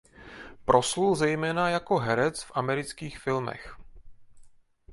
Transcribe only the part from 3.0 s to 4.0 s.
filmech.